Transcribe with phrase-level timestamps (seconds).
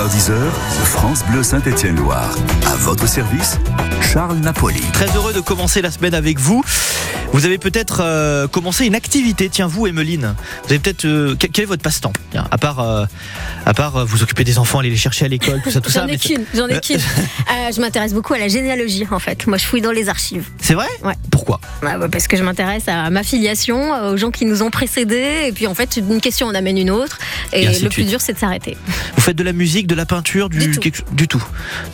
[0.00, 0.32] 9h10h,
[0.84, 2.34] France Bleu Saint-Étienne-Loire.
[2.64, 3.58] À votre service,
[4.00, 4.80] Charles Napoli.
[4.94, 6.64] Très heureux de commencer la semaine avec vous.
[7.32, 9.48] Vous avez peut-être euh, commencé une activité.
[9.48, 10.34] Tiens, vous, Emeline,
[10.64, 11.04] vous avez peut-être.
[11.04, 12.12] euh, quel est votre passe-temps?
[12.50, 13.04] À part, euh,
[13.66, 16.00] à part vous occuper des enfants, aller les chercher à l'école, tout ça, tout ça.
[16.06, 16.98] J'en ai qu'une, j'en ai qu'une.
[17.72, 19.46] Je m'intéresse beaucoup à la généalogie en fait.
[19.46, 20.48] Moi je fouille dans les archives.
[20.60, 20.88] C'est vrai?
[21.04, 21.14] Ouais.
[21.30, 21.60] Pourquoi?
[21.82, 25.44] Bah, ouais, parce que je m'intéresse à ma filiation, aux gens qui nous ont précédés.
[25.46, 27.18] Et puis en fait, une question en amène une autre.
[27.52, 28.08] Et, le plus suite.
[28.08, 28.76] dur c'est de s'arrêter.
[29.14, 30.80] Vous faites de la musique, de la peinture, du, Du tout.
[30.80, 31.42] quelque- du tout.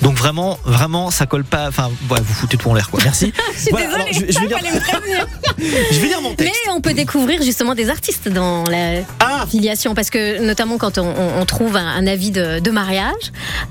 [0.02, 1.68] Donc vraiment, vraiment, ça colle pas.
[1.68, 3.00] Enfin, ouais, vous foutez tout en l'air, quoi.
[3.04, 3.32] Merci.
[3.54, 5.25] Je suis Voilà, désolée, alors, je, je vais me prévenir.
[5.58, 6.60] Je vais lire mon Mais texte.
[6.70, 11.44] on peut découvrir justement des artistes dans la Ah filiation parce que notamment quand on,
[11.46, 13.12] trouve un, un avis de, de mariage,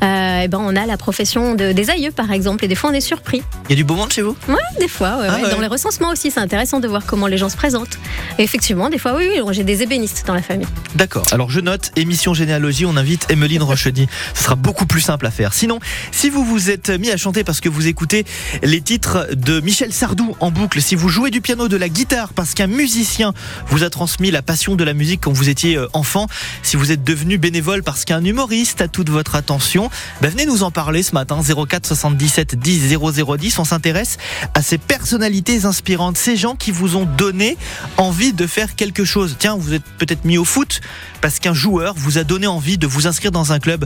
[0.03, 2.89] euh, eh ben on a la profession de- des aïeux par exemple et des fois
[2.89, 3.43] on est surpris.
[3.65, 4.35] Il y a du beau monde chez vous?
[4.47, 5.17] Ouais, des fois.
[5.17, 5.43] ouais, Ah ouais.
[5.43, 5.51] ouais.
[5.51, 7.97] Dans les recensements aussi, c'est intéressant de voir comment les gens se présentent.
[8.39, 10.67] Et effectivement, des fois, oui, oui, j'ai des ébénistes dans la famille.
[10.95, 11.25] D'accord.
[11.31, 12.85] Alors je note émission généalogie.
[12.85, 14.07] On invite Emeline Rochedy.
[14.33, 15.53] Ce sera beaucoup plus simple à faire.
[15.53, 15.79] Sinon,
[16.11, 18.25] si vous vous êtes mis à chanter parce que vous écoutez
[18.63, 22.33] les titres de Michel Sardou en boucle, si vous jouez du piano, de la guitare
[22.33, 23.31] parce qu'un musicien
[23.67, 26.25] vous a transmis la passion de la musique quand vous étiez euh, enfant,
[26.63, 29.91] si vous êtes devenu bénévole parce qu'un humoriste a toute votre attention,
[30.23, 33.59] ben venez nous en parler ce matin 04 77 10 0010.
[33.59, 34.17] On s'intéresse
[34.55, 37.59] à ces personnalités inspirantes, ces gens qui vous ont donné
[37.97, 39.35] envie de faire quelque chose.
[39.37, 40.81] Tiens, vous êtes peut-être mis au foot
[41.21, 43.85] parce qu'un joueur vous a donné envie de vous inscrire dans un club.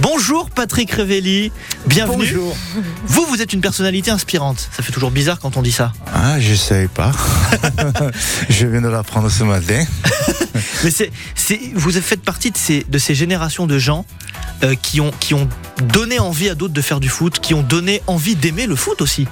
[0.00, 1.52] Bonjour Patrick Revelli,
[1.86, 2.26] bienvenue.
[2.26, 2.56] Bonjour.
[3.06, 4.68] Vous, vous êtes une personnalité inspirante.
[4.72, 5.92] Ça fait toujours bizarre quand on dit ça.
[6.12, 7.12] Ah, je savais pas.
[8.48, 9.84] je viens de l'apprendre ce matin.
[10.84, 11.10] Mais c'est,
[11.74, 14.04] vous faites partie de ces, de ces générations de gens
[14.62, 15.48] euh, qui, ont, qui ont
[15.92, 19.02] donné envie à d'autres de faire du foot, qui ont donné envie d'aimer le foot
[19.02, 19.28] aussi.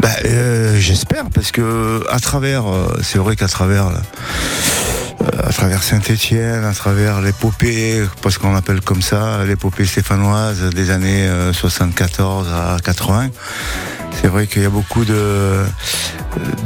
[0.00, 5.82] Bah, euh, j'espère parce que à travers, euh, c'est vrai qu'à travers, euh, à travers
[5.82, 12.48] Saint-Étienne, à travers l'épopée, parce qu'on appelle comme ça l'épopée stéphanoise des années euh, 74
[12.48, 13.30] à 80.
[14.20, 15.62] C'est vrai qu'il y a beaucoup de,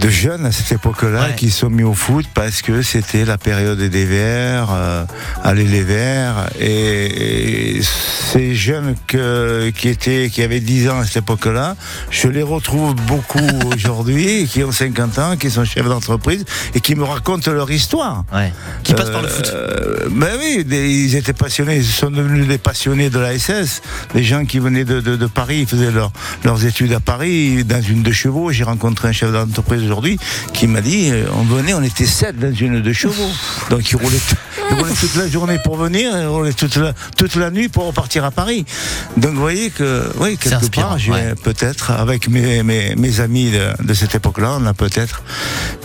[0.00, 1.34] de jeunes à cette époque-là Ouais.
[1.36, 5.04] qui sont mis au foot parce que c'était la période des Verts, euh,
[5.44, 6.48] aller les Verts.
[6.58, 11.76] Et, et ces jeunes que, qui, étaient, qui avaient 10 ans à cette époque-là,
[12.10, 13.38] je les retrouve beaucoup
[13.74, 18.24] aujourd'hui, qui ont 50 ans, qui sont chefs d'entreprise et qui me racontent leur histoire.
[18.32, 18.52] Ouais.
[18.82, 19.52] Qui passe par le foot.
[19.54, 23.82] Euh, ben oui, des- ils étaient passionnés, ils sont devenus des passionnés de la SS.
[24.14, 26.12] Des gens qui venaient de, de- de Paris, ils faisaient leur-
[26.44, 28.52] leurs études à Paris, dans une de chevaux.
[28.52, 30.18] J'ai rencontré un chef d'entreprise aujourd'hui
[30.52, 33.30] qui m'a dit euh, on venait, on était sept dans une de chevaux.
[33.70, 34.20] Donc ils roulaient,
[34.74, 37.68] t- ils roulaient toute la journée pour venir, ils roulaient toute la, toute la nuit
[37.68, 38.64] pour repartir à Paris.
[39.16, 41.34] Donc vous voyez que, oui, quelque part, j'ai ouais.
[41.42, 45.22] peut-être, avec mes, mes, mes amis de, de cette époque-là, on a peut-être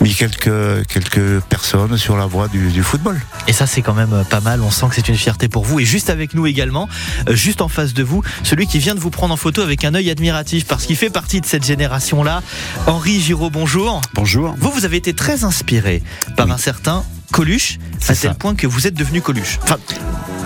[0.00, 3.20] mis quelques, quelques personnes sur la voie du, du football.
[3.46, 4.62] Et ça, c'est quand même euh, pas mal.
[4.62, 5.80] On sent que c'est une fierté pour vous.
[5.80, 6.88] Et juste avec nous également,
[7.28, 9.84] euh, juste en face de vous, celui qui vient de vous prendre en photo avec
[9.84, 12.42] un œil admiratif parce qu'il fait partie de cette génération-là.
[12.86, 14.00] Henri Giraud, bonjour.
[14.14, 14.54] Bonjour.
[14.58, 16.02] Vous, vous avez été très inspiré
[16.36, 16.52] par Oui.
[16.52, 18.34] un certain Coluche, à tel ça.
[18.34, 19.58] point que vous êtes devenu Coluche.
[19.62, 19.76] Enfin,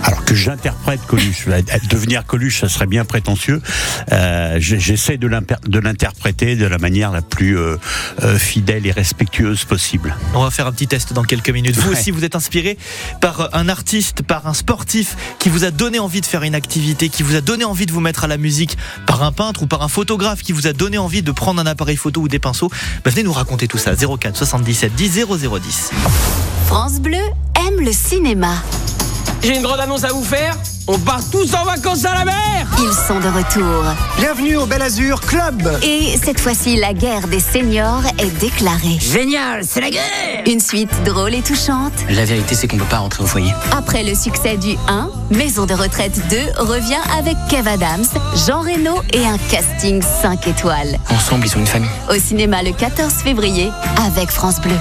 [0.05, 1.45] Alors que j'interprète Coluche,
[1.89, 3.61] devenir Coluche, ça serait bien prétentieux.
[4.11, 5.27] Euh, j'ai- J'essaie de
[5.79, 7.77] l'interpréter de la manière la plus euh,
[8.21, 10.13] euh, fidèle et respectueuse possible.
[10.33, 11.75] on va faire un petit test dans quelques minutes.
[11.77, 11.97] Vous Ouais.
[11.97, 12.77] aussi, vous êtes inspiré
[13.21, 17.07] par un artiste, par un sportif qui vous a donné envie de faire une activité,
[17.07, 18.77] qui vous a donné envie de vous mettre à la musique,
[19.07, 21.65] par un peintre ou par un photographe qui vous a donné envie de prendre un
[21.65, 22.69] appareil photo ou des pinceaux.
[23.05, 23.91] Bah, venez nous raconter tout ça.
[23.95, 25.91] 04 77 10 0010.
[26.73, 27.19] France Bleu
[27.67, 28.55] aime le cinéma.
[29.43, 30.57] J'ai une grande annonce à vous faire.
[30.87, 33.83] On part tous en vacances à la mer Ils sont de retour.
[34.17, 38.97] Bienvenue au Bel Azur Club Et cette fois-ci, la guerre des seniors est déclarée.
[38.99, 41.93] Génial, c'est la guerre Une suite drôle et touchante.
[42.09, 43.53] La vérité, c'est qu'on peut pas rentrer au foyer.
[43.77, 48.07] Après le succès du 1, Maison de retraite 2 revient avec Kev Adams,
[48.47, 50.97] Jean Reno et un casting 5 étoiles.
[51.11, 51.89] Ensemble, ils sont une famille.
[52.09, 53.69] Au cinéma le 14 février
[54.07, 54.73] avec France Bleu.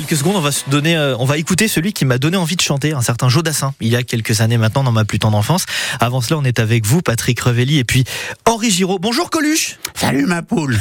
[0.00, 2.54] Quelques secondes, on va se donner, euh, on va écouter celui qui m'a donné envie
[2.54, 5.36] de chanter, un certain Jodassin, il y a quelques années maintenant dans ma plus tendre
[5.36, 5.66] enfance.
[5.98, 8.04] Avant cela, on est avec vous, Patrick Revelli, et puis
[8.44, 9.00] Henri Giraud.
[9.00, 10.78] Bonjour Coluche Salut ma poule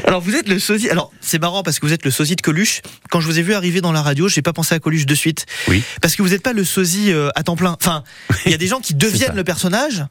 [0.06, 0.92] Alors vous êtes le sosie.
[0.92, 2.82] Alors c'est marrant parce que vous êtes le sosie de Coluche.
[3.10, 5.16] Quand je vous ai vu arriver dans la radio, j'ai pas pensé à Coluche de
[5.16, 5.48] suite.
[5.68, 5.84] Oui.
[6.02, 7.76] Parce que vous n'êtes pas le sosie euh, à temps plein.
[7.82, 8.04] Enfin,
[8.46, 10.06] il y a des gens qui deviennent le personnage.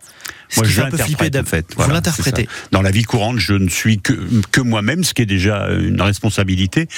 [0.56, 1.66] Moi, je l'interprète, en fait.
[1.70, 2.48] Vous Voilà, l'interprétez.
[2.72, 4.12] Dans la vie courante, je ne suis que,
[4.52, 6.88] que moi-même, ce qui est déjà une responsabilité.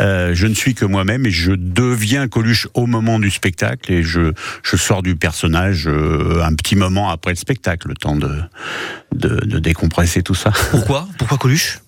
[0.00, 4.02] Euh, je ne suis que moi-même et je deviens Coluche au moment du spectacle et
[4.02, 8.40] je, je sors du personnage euh, un petit moment après le spectacle, le temps de,
[9.14, 10.52] de, de décompresser tout ça.
[10.70, 11.08] Pourquoi?
[11.18, 11.80] Pourquoi Coluche?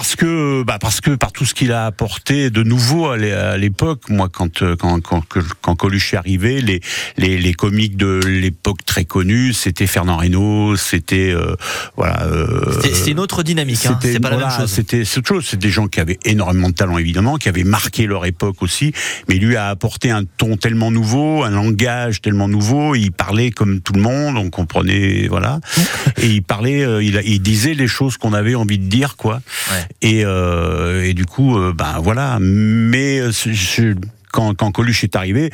[0.00, 3.34] Parce que, bah parce que par tout ce qu'il a apporté de nouveau à l'é-
[3.34, 5.22] à l'époque, moi quand euh, quand quand,
[5.60, 6.80] quand Coluche est arrivé, les
[7.18, 11.54] les, les comiques de l'époque très connus, c'était Fernand Reynaud, c'était euh,
[11.98, 12.22] voilà.
[12.22, 13.84] euh, C'est une autre dynamique.
[13.84, 13.98] Hein.
[14.00, 14.70] c'était- C'est pas la même chose.
[14.70, 15.44] C'était c'est autre chose.
[15.46, 18.94] C'est des gens qui avaient énormément de talent évidemment, qui avaient marqué leur époque aussi.
[19.28, 22.94] Mais lui a apporté un ton tellement nouveau, un langage tellement nouveau.
[22.94, 25.60] Il parlait comme tout le monde, on comprenait voilà.
[26.16, 29.42] et il parlait, euh, il, il disait les choses qu'on avait envie de dire quoi.
[29.72, 29.84] Ouais.
[30.02, 32.38] Et, euh, et du coup, ben voilà.
[32.40, 33.30] Mais euh,
[34.32, 35.50] quand, quand Coluche est arrivé,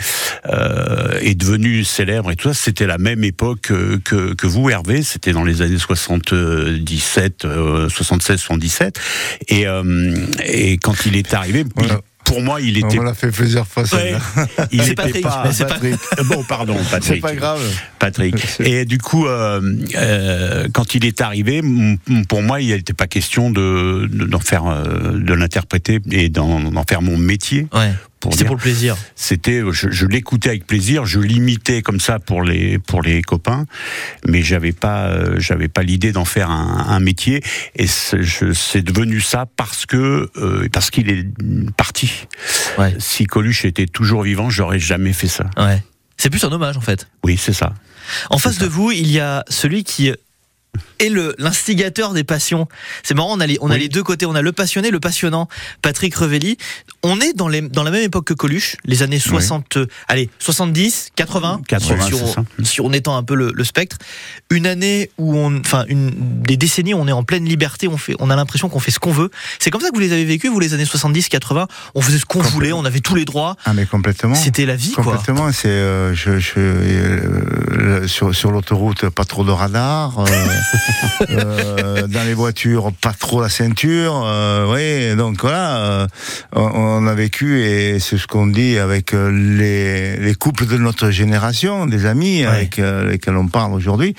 [0.52, 3.72] euh, est devenu célèbre et tout ça, c'était la même époque
[4.04, 5.02] que, que vous, Hervé.
[5.02, 9.00] C'était dans les années 77, euh, 76, 77.
[9.48, 9.64] Et,
[10.44, 12.00] et quand il est arrivé, il- Voilà.
[12.26, 12.98] Pour moi, il était.
[12.98, 14.14] On l'a fait plusieurs fois, Ouais,
[14.72, 15.48] il C'est était Patrick, pas.
[15.58, 15.94] Patrick.
[16.26, 17.14] Bon, pardon, Patrick.
[17.14, 17.60] C'est pas grave.
[17.98, 18.34] Patrick.
[18.60, 19.60] Et du coup, euh,
[19.94, 21.62] euh, quand il est arrivé,
[22.28, 26.60] pour moi, il n'était pas question de de- d'en faire, euh, de l'interpréter et d'en
[26.60, 27.66] d'en faire mon métier.
[27.72, 27.92] Ouais.
[28.26, 28.96] Pour C'était pour le plaisir.
[29.14, 33.66] C'était, je, je l'écoutais avec plaisir, je l'imitais comme ça pour les pour les copains,
[34.26, 37.42] mais j'avais pas euh, j'avais pas l'idée d'en faire un, un métier.
[37.76, 41.24] Et c'est devenu ça parce que euh, parce qu'il est
[41.76, 42.26] parti.
[42.78, 42.96] Ouais.
[42.98, 45.48] Si Coluche était toujours vivant, j'aurais jamais fait ça.
[45.56, 45.82] Ouais.
[46.16, 47.08] C'est plus un hommage en fait.
[47.24, 47.74] Oui, c'est ça.
[48.30, 50.12] En face de vous, il y a celui qui
[50.98, 52.68] est le l'instigateur des passions.
[53.02, 53.80] C'est marrant, on a les on a Oui.
[53.80, 55.48] les deux côtés, on a le passionné, le passionnant,
[55.82, 56.56] Patrick Revelli.
[57.02, 60.28] On est dans les dans la même époque que Coluche, les années 60 euh, allez,
[60.38, 63.96] 70, 80, 80, si, on, si on étend un peu le, le spectre,
[64.50, 66.10] une année où on enfin une
[66.42, 68.90] des décennies où on est en pleine liberté, on fait on a l'impression qu'on fait
[68.90, 69.30] ce qu'on veut.
[69.58, 72.18] C'est comme ça que vous les avez vécu vous les années 70, 80, on faisait
[72.18, 73.56] ce qu'on voulait, on avait tous les droits.
[73.64, 74.34] Ah, mais complètement.
[74.34, 75.04] C'était la vie quoi.
[75.04, 80.24] Complètement, c'est euh, je, je, euh, sur, sur l'autoroute pas trop de radar, euh,
[81.30, 86.06] euh, dans les voitures pas trop la ceinture, euh, oui donc voilà, euh,
[86.54, 90.76] on, on a vécu et c'est ce qu'on dit avec euh, les, les couples de
[90.76, 94.14] notre génération, des amis avec euh, lesquels on parle aujourd'hui.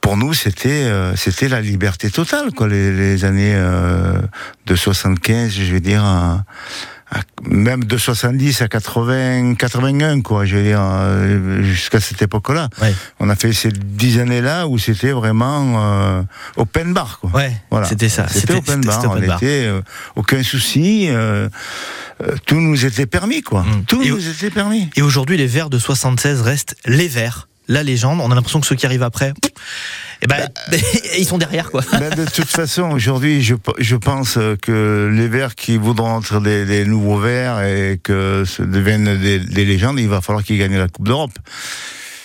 [0.00, 4.12] Pour nous, c'était euh, c'était la liberté totale, quoi, les, les années euh,
[4.66, 6.02] de 75, je veux dire.
[6.04, 6.44] à-
[7.10, 12.68] à- même de 70 à 80, 81, quoi, je veux dire, euh, jusqu'à cette époque-là.
[12.82, 12.94] Ouais.
[13.20, 16.22] On a fait ces dix années-là où c'était vraiment euh,
[16.56, 17.30] open bar, quoi.
[17.30, 17.86] Ouais, Voilà.
[17.86, 18.26] c'était ça.
[18.28, 19.00] C'était open bar.
[19.04, 19.36] on bar.
[19.38, 19.80] était euh,
[20.16, 21.06] aucun souci.
[21.08, 21.48] euh,
[22.22, 23.62] euh, tout nous était permis, quoi.
[23.62, 23.84] Mm.
[23.86, 24.90] Tout Et- nous était permis.
[24.96, 28.20] Et aujourd'hui, les Verts de 76 restent les Verts, la légende.
[28.20, 29.32] On a l'impression que ceux qui arrivent après,
[30.22, 30.48] eh ben,
[31.18, 31.82] ils sont derrière, quoi.
[31.92, 36.64] Ben, de toute façon, aujourd'hui, je, je pense que les Verts qui voudront être des,
[36.64, 40.78] des nouveaux Verts et que ce deviennent des, des légendes, il va falloir qu'ils gagnent
[40.78, 41.38] la Coupe d'Europe.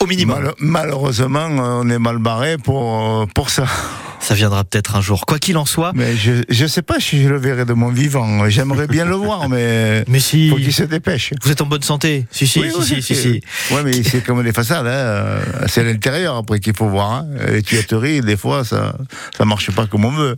[0.03, 0.43] Au minimum.
[0.43, 3.65] Mal- malheureusement, on est mal barré pour, euh, pour ça.
[4.19, 5.25] Ça viendra peut-être un jour.
[5.25, 5.91] Quoi qu'il en soit.
[5.95, 8.47] Mais je je sais pas si je le verrai de mon vivant.
[8.49, 10.49] J'aimerais bien le voir, mais Mais si.
[10.49, 11.33] faut qu'il se dépêche.
[11.43, 12.25] Vous êtes en bonne santé.
[12.31, 13.73] Si, si, Oui, si, oui, si, si, c'est- si.
[13.73, 14.87] Ouais, mais c'est comme les façades.
[14.87, 14.89] Hein.
[14.91, 17.11] euh, C'est à l'intérieur après qu'il faut voir.
[17.11, 17.27] Hein.
[17.49, 18.95] Les tuyauteries, des fois, ça
[19.37, 20.37] ça marche pas comme on veut.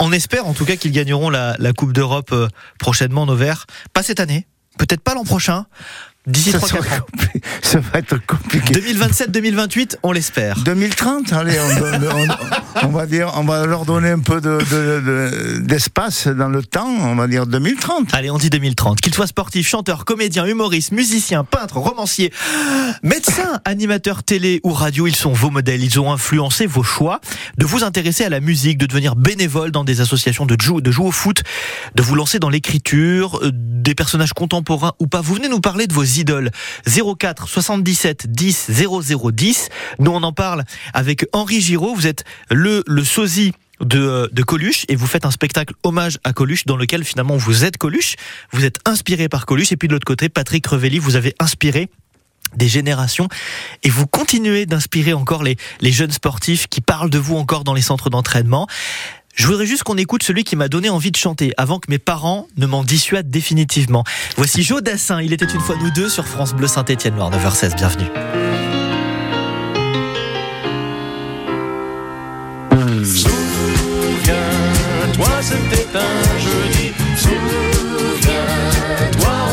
[0.00, 2.48] On espère en tout cas qu'ils gagneront la, la Coupe d'Europe euh,
[2.80, 3.66] prochainement, nos Verts.
[3.92, 4.46] Pas cette année.
[4.78, 5.66] Peut-être pas l'an prochain.
[6.26, 7.00] D'ici Ça, 3-4 sera ans.
[7.16, 8.74] compli- ça va être compliqué.
[8.74, 10.58] 2027-2028, on l'espère.
[10.60, 14.58] 2030, allez, on, donne- on- on va dire, on va leur donner un peu de-
[14.70, 16.86] de- de- d'espace dans le temps.
[16.88, 18.12] On va dire 2030.
[18.12, 19.00] Allez, on dit 2030.
[19.00, 22.32] Qu'il soit sportif, chanteur, comédien, humoriste, musicien, peintre, romancier,
[23.02, 25.82] médecin, animateur télé ou radio, ils sont vos modèles.
[25.82, 27.20] Ils ont influencé vos choix
[27.56, 30.90] de vous intéresser à la musique, de devenir bénévole dans des associations de jouer, de
[30.90, 31.42] jouer au foot,
[31.94, 35.22] de vous lancer dans l'écriture, euh, des personnages contemporains ou pas.
[35.22, 36.50] Vous venez nous parler de vos idoles.
[36.86, 39.68] 04 77 10 00 10.
[39.98, 40.64] Nous, on en parle
[40.94, 41.94] avec Henri Giraud.
[41.94, 46.18] Vous êtes le, le sosie de, euh, de Coluche et vous faites un spectacle hommage
[46.24, 48.16] à Coluche dans lequel finalement vous êtes Coluche,
[48.52, 51.88] vous êtes inspiré par Coluche et puis de l'autre côté Patrick Revelli, vous avez inspiré
[52.56, 53.28] des générations
[53.82, 57.74] et vous continuez d'inspirer encore les, les jeunes sportifs qui parlent de vous encore dans
[57.74, 58.66] les centres d'entraînement.
[59.40, 61.96] Je voudrais juste qu'on écoute celui qui m'a donné envie de chanter avant que mes
[61.96, 64.04] parents ne m'en dissuadent définitivement.
[64.36, 67.74] Voici Joe Dassin, il était une fois nous deux sur France Bleu Saint-Étienne Noir 9h16,
[67.74, 68.04] bienvenue.
[73.02, 75.28] Souviens-toi,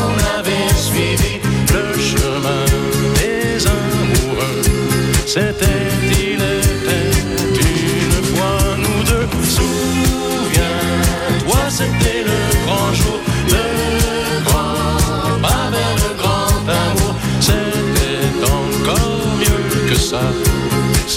[0.04, 1.40] on avait suivi
[1.72, 2.66] le chemin
[3.14, 4.60] des amoureux.
[5.26, 6.07] C'était,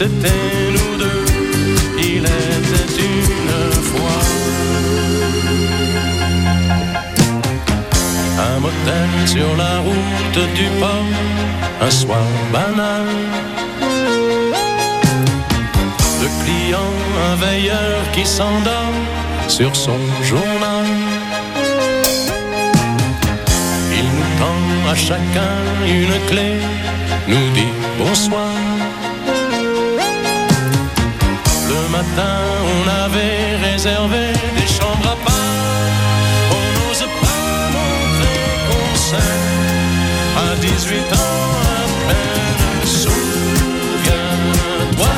[0.02, 1.26] C'était nous deux.
[2.00, 4.22] Il était une fois.
[8.50, 11.14] Un motel sur la route du port,
[11.82, 13.06] un soir banal.
[16.22, 16.94] Le client,
[17.30, 18.98] un veilleur qui s'endort
[19.48, 20.88] sur son journal.
[24.00, 26.54] Il nous tend à chacun une clé,
[27.28, 28.71] nous dit bonsoir.
[32.02, 32.38] Matin,
[32.74, 34.24] on avait réservé
[34.58, 35.86] des chambres à part.
[36.58, 39.50] On n'ose pas montrer qu'on s'aime
[40.46, 41.46] à 18 ans
[41.78, 42.64] à peine.
[43.02, 44.32] Souviens-toi,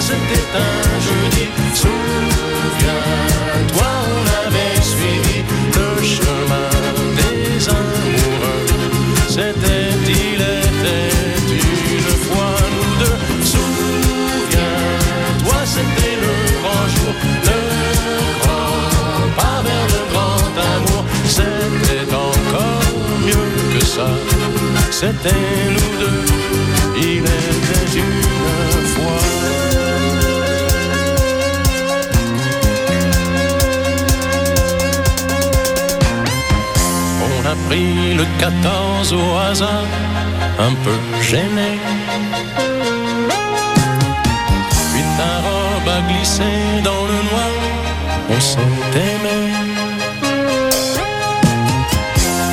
[0.10, 1.46] c'était un jeudi.
[1.82, 3.22] Souviens-toi,
[4.16, 5.38] on avait suivi
[5.78, 6.70] le chemin
[7.18, 8.64] des amoureux.
[9.30, 9.83] C'était,
[24.90, 25.30] C'était
[25.70, 26.26] nous deux.
[26.98, 29.22] Il était une fois.
[37.22, 39.70] On a pris le 14 au hasard,
[40.58, 41.78] un peu gêné.
[44.92, 46.52] Puis ta robe a glissé
[46.84, 47.54] dans le noir,
[48.32, 48.60] on s'est
[48.96, 49.54] aimé.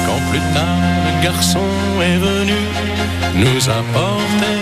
[0.06, 0.79] Quand plus tard
[1.23, 1.69] garçon
[2.03, 2.61] est venu
[3.35, 4.61] nous apporter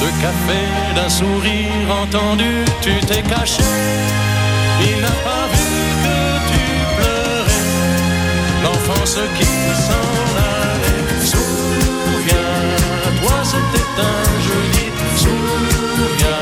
[0.00, 0.60] de café,
[0.94, 3.62] d'un sourire entendu, tu t'es caché.
[4.80, 5.72] Il n'a pas vu
[6.04, 6.18] que
[6.50, 6.64] tu
[6.96, 7.66] pleurais,
[8.64, 9.52] l'enfance qui
[9.86, 10.10] s'en
[10.52, 11.04] allait.
[11.32, 12.56] Souviens-toi,
[13.52, 14.86] c'était un jeudi.
[15.16, 16.37] Souviens-toi,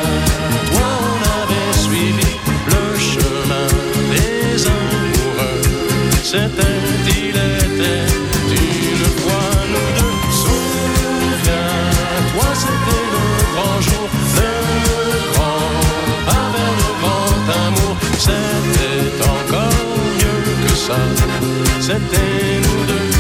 [6.37, 6.79] C'était,
[7.19, 8.05] il était
[8.51, 10.17] une fois nous deux.
[10.43, 11.65] Souviens-toi,
[12.63, 13.25] c'était le
[13.55, 14.53] grand jour, le
[15.33, 15.71] grand
[16.53, 17.95] vers le grand amour.
[18.19, 19.89] C'était encore
[20.19, 21.01] mieux que ça.
[21.81, 23.16] C'était nous deux.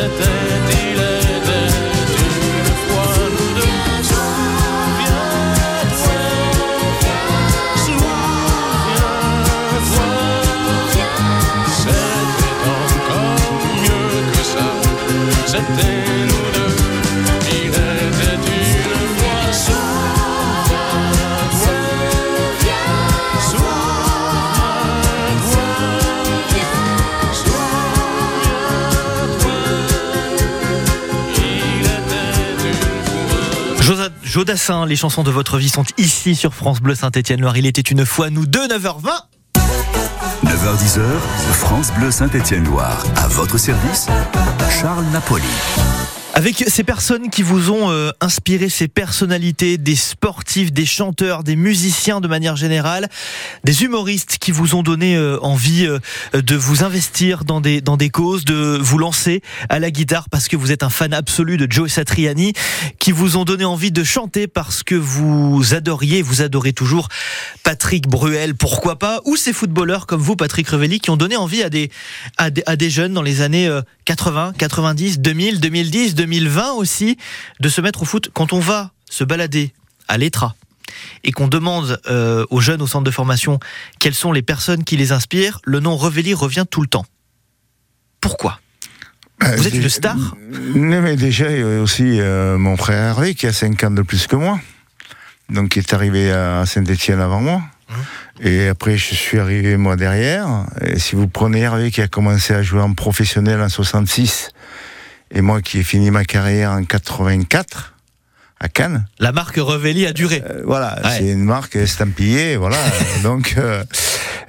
[0.00, 0.29] C'était, il
[34.30, 37.56] Jodassin, les chansons de votre vie sont ici sur France Bleu Saint-Étienne-Loire.
[37.56, 39.08] Il était une fois nous deux, 9h20.
[40.44, 41.00] 9h10,
[41.54, 43.02] France Bleu Saint-Étienne-Loire.
[43.16, 44.06] À votre service,
[44.70, 45.42] Charles Napoli.
[46.32, 51.56] Avec ces personnes qui vous ont euh, inspiré, ces personnalités, des sportifs, des chanteurs, des
[51.56, 53.08] musiciens de manière générale,
[53.64, 55.98] des humoristes qui vous ont donné euh, envie euh,
[56.40, 60.46] de vous investir dans des, dans des causes, de vous lancer à la guitare parce
[60.46, 62.52] que vous êtes un fan absolu de Joe Satriani,
[63.00, 67.08] qui vous ont donné envie de chanter parce que vous adoriez, vous adorez toujours
[67.64, 71.64] Patrick Bruel, pourquoi pas, ou ces footballeurs comme vous, Patrick Revelli, qui ont donné envie
[71.64, 71.90] à des,
[72.38, 77.16] à des, à des jeunes dans les années euh, 80, 90, 2000, 2010, 2020 aussi,
[77.60, 78.28] de se mettre au foot.
[78.34, 79.72] Quand on va se balader
[80.06, 80.54] à l'ETRA
[81.24, 83.58] et qu'on demande euh, aux jeunes au centre de formation
[83.98, 87.06] quelles sont les personnes qui les inspirent, le nom Revelli revient tout le temps.
[88.20, 88.60] Pourquoi?
[89.56, 90.36] Vous êtes une star?
[90.74, 93.90] Non, mais déjà, il y a aussi euh, mon frère Hervé qui a 5 ans
[93.90, 94.60] de plus que moi.
[95.48, 97.62] Donc, qui est arrivé à Saint-Etienne avant moi.
[98.42, 100.66] Et après, je suis arrivé moi derrière.
[100.82, 104.50] Et si vous prenez Hervé qui a commencé à jouer en professionnel en 66,
[105.30, 107.94] et moi qui ai fini ma carrière en 84
[108.62, 109.06] à Cannes.
[109.18, 110.42] La marque Revelli a duré.
[110.44, 111.10] Euh, voilà, Ouais.
[111.18, 112.76] c'est une marque estampillée, voilà.
[113.22, 113.82] Donc, euh,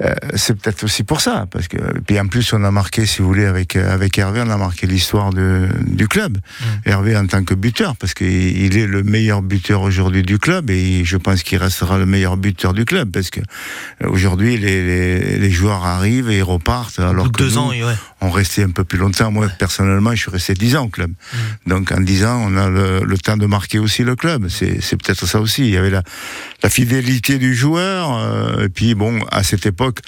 [0.02, 3.22] euh, c'est peut-être aussi pour ça, parce que puis en plus on a marqué, si
[3.22, 6.40] vous voulez, avec euh, avec Hervé, on a marqué l'histoire du club.
[6.86, 8.28] Hervé en tant que buteur, parce qu'il
[8.62, 12.36] il est le meilleur buteur aujourd'hui du club et je pense qu'il restera le meilleur
[12.36, 13.40] buteur du club, parce que
[14.04, 17.52] euh, aujourd'hui les, les, les joueurs arrivent et ils repartent, alors bout de que deux
[17.52, 17.96] nous, ans, ouais.
[18.22, 19.32] On restait un peu plus longtemps.
[19.32, 21.12] Moi personnellement, je suis resté dix ans au club.
[21.66, 24.48] Donc en dix ans, on a le, le temps de marquer aussi le club.
[24.48, 25.64] C'est c'est peut-être ça aussi.
[25.64, 26.04] Il y avait la
[26.64, 28.16] la fidélité du joueur.
[28.18, 30.00] euh, et puis bon, à cette époque,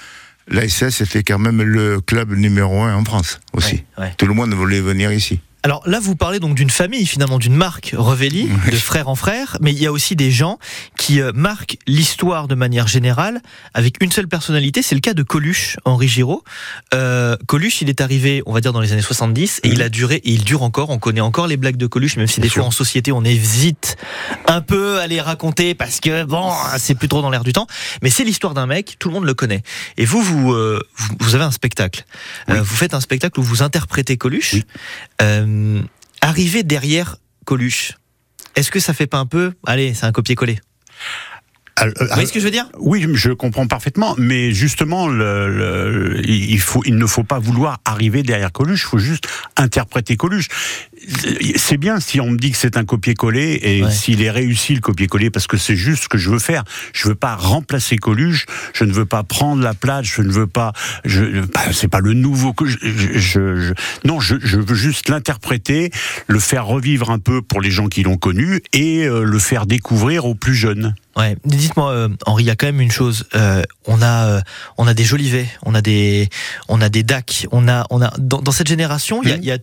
[0.47, 3.83] l'ASS était quand même le club numéro un en France aussi.
[3.97, 4.13] Ouais, ouais.
[4.17, 5.39] Tout le monde voulait venir ici.
[5.65, 8.71] Alors là, vous parlez donc d'une famille, finalement, d'une marque Revelli, Oui.
[8.71, 10.59] de frère en frère, mais il y a aussi des gens
[10.97, 13.41] qui euh, marquent l'histoire de manière générale
[13.73, 14.81] avec une seule personnalité.
[14.81, 16.43] C'est le cas de Coluche, Henri Giraud.
[16.93, 19.87] Euh, Coluche, il est arrivé, on va dire, dans les années 70, et il a
[19.87, 20.89] duré, et il dure encore.
[20.89, 23.95] On connaît encore les blagues de Coluche, même si des fois en société, on hésite
[24.47, 27.67] un peu à les raconter parce que, bon, c'est plus trop dans l'air du temps.
[28.01, 29.63] Mais c'est l'histoire d'un mec, tout le monde le connaît.
[29.95, 32.03] Et vous, vous, euh, vous, vous avez un spectacle.
[32.49, 34.55] Euh, vous faites un spectacle où vous interprétez Coluche.
[35.21, 35.45] Euh,
[36.21, 37.93] arriver derrière Coluche,
[38.55, 40.59] est-ce que ça fait pas un peu Allez, c'est un copier-coller.
[41.81, 42.69] Euh, Vous voyez ce que je veux dire?
[42.77, 47.79] Oui, je comprends parfaitement, mais justement, le, le- il, faut, il ne faut pas vouloir
[47.83, 50.49] arriver derrière Coluche, il faut juste interpréter Coluche.
[51.57, 53.91] C'est bien si on me dit que c'est un copier-coller et Ouais.
[53.91, 56.63] s'il est réussi le copier-coller parce que c'est juste ce que je veux faire.
[56.93, 60.47] Je veux pas remplacer Coluche, je ne veux pas prendre la place, je ne veux
[60.47, 60.71] pas,
[61.05, 62.77] je, bah, c'est pas le nouveau que je,
[63.15, 63.73] je-
[64.05, 65.91] non, je, je veux juste l'interpréter,
[66.27, 69.65] le faire revivre un peu pour les gens qui l'ont connu et euh, le faire
[69.65, 70.95] découvrir aux plus jeunes.
[71.15, 71.35] Ouais.
[71.45, 73.25] Dites-moi, euh, Henri, il y a quand même une chose.
[73.35, 74.41] euh, on a, euh,
[74.77, 76.29] on a des Jolivet, on a des,
[76.69, 79.35] on a des DAC, on a, on a dans, dans cette génération, il y a-
[79.37, 79.57] il y a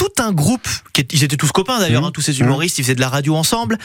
[0.00, 2.08] tout un groupe, qui est- ils étaient tous copains d'ailleurs, Mhm.
[2.08, 3.76] hein, tous ces humoristes, ils faisaient de la radio ensemble,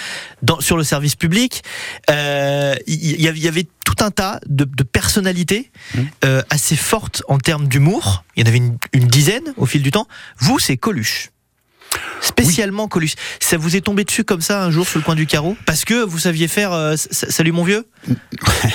[0.42, 1.62] dans, sur le service public.
[2.10, 5.72] Euh, Il y, y avait tout un tas de, de personnalités
[6.24, 8.24] euh, assez fortes en termes d'humour.
[8.38, 10.08] Il y en avait une, une dizaine au fil du temps.
[10.40, 11.32] Vous, c'est Coluche.
[12.22, 13.16] Spécialement Coluche.
[13.40, 15.56] Ça vous est tombé dessus comme ça un jour sur le coin du carreau?
[15.66, 17.86] Parce que vous saviez faire euh, Salut mon vieux?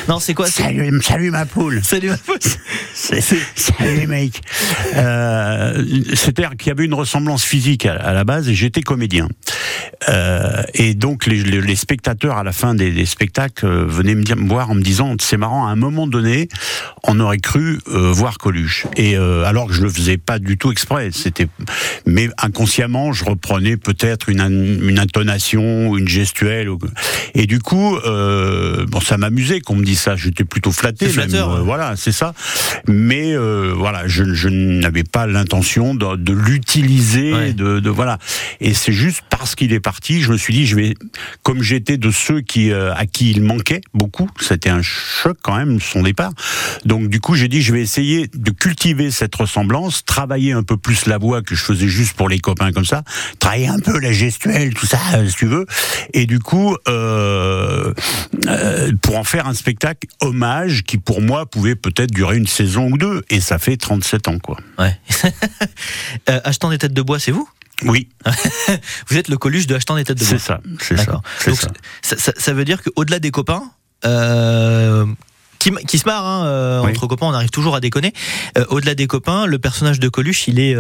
[0.09, 1.81] Non, c'est quoi Salut, salut ma poule.
[1.85, 2.39] Salut ma poule.
[2.95, 4.41] Salut mec.
[4.97, 5.85] Euh,
[6.15, 9.29] C'est-à-dire qu'il y avait une ressemblance physique à, à la base et j'étais comédien.
[10.09, 14.15] Euh, et donc les, les- les spectateurs à la fin des, des spectacles euh, venaient
[14.15, 16.49] me, dire, me voir en me disant c'est marrant à un moment donné
[17.05, 21.11] on aurait cru voir Coluche et alors que je le faisais pas du tout exprès
[21.13, 21.49] c'était
[22.07, 24.41] mais inconsciemment je reprenais peut-être une,
[24.83, 26.69] une intonation ou une gestuelle
[27.35, 31.49] et du coup euh, bon ça m'amusait qu'on me dise ça j'étais plutôt flatté flatteur,
[31.51, 31.65] même, ouais.
[31.65, 32.35] voilà c'est ça
[32.89, 37.53] mais euh, voilà je, je n'avais pas l'intention de, de l'utiliser Ouais.
[37.53, 38.19] de, de- voilà
[38.61, 40.95] et c'est juste parce qu'il est parti je me suis dit je vais
[41.43, 45.57] comme j'étais de ceux qui euh, à qui il manquait beaucoup c'était un choc quand
[45.57, 46.33] même son départ
[46.85, 50.77] donc du coup j'ai dit je vais essayer de cultiver cette ressemblance travailler un peu
[50.77, 53.00] plus la voix que je faisais juste pour les copains comme ça
[53.39, 55.67] travailler un peu la gestuelle tout ça euh, si tu veux
[56.15, 57.93] et du coup euh,
[58.47, 62.91] euh, pour en faire un spectacle hommage qui pour moi pouvait peut-être durer une saison
[62.91, 64.97] ou deux et ça fait 37 ans quoi Ouais.
[66.29, 67.49] Euh, achetant des têtes de bois, c'est vous?
[67.85, 68.09] Oui
[69.09, 70.39] Vous êtes le Coluche de achetant des têtes de bois.
[70.39, 71.53] c'est ça c'est ça ça
[72.03, 73.63] ça, ça- ça veut dire qu'au-delà des copains,
[74.05, 75.07] euh,
[75.59, 76.91] qui, qui se marrent, hein, euh, Oui.
[76.91, 78.13] entre copains, on arrive toujours à déconner.
[78.59, 80.75] Euh, au-delà des copains, le personnage de Coluche, il est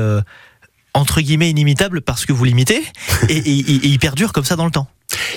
[0.95, 2.83] entre guillemets inimitable parce que vous l'imitez
[3.29, 4.89] et, et- il perdure comme ça dans le temps.